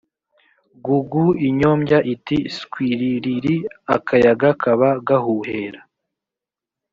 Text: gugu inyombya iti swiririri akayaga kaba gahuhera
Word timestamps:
gugu 0.85 1.23
inyombya 1.47 1.97
iti 2.13 2.37
swiririri 2.57 3.55
akayaga 3.95 4.49
kaba 4.61 4.89
gahuhera 5.07 5.81